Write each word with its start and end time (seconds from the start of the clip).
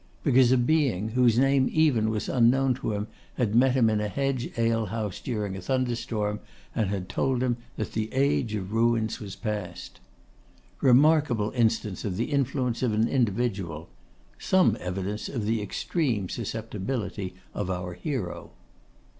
Because 0.23 0.51
a 0.51 0.57
being, 0.57 1.09
whose 1.09 1.37
name 1.37 1.69
even 1.71 2.09
was 2.09 2.27
unknown 2.27 2.73
to 2.73 2.93
him, 2.93 3.05
had 3.35 3.53
met 3.53 3.73
him 3.75 3.87
in 3.87 4.01
a 4.01 4.07
hedge 4.07 4.49
alehouse 4.57 5.19
during 5.21 5.55
a 5.55 5.61
thunderstorm, 5.61 6.39
and 6.73 7.07
told 7.07 7.43
him 7.43 7.57
that 7.77 7.91
the 7.91 8.11
Age 8.11 8.55
of 8.55 8.73
Ruins 8.73 9.19
was 9.19 9.35
past. 9.35 9.99
Remarkable 10.81 11.51
instance 11.51 12.03
of 12.03 12.17
the 12.17 12.31
influence 12.31 12.81
of 12.81 12.93
an 12.93 13.07
individual; 13.07 13.89
some 14.39 14.75
evidence 14.79 15.29
of 15.29 15.45
the 15.45 15.61
extreme 15.61 16.29
susceptibility 16.29 17.35
of 17.53 17.69
our 17.69 17.93
hero. 17.93 18.53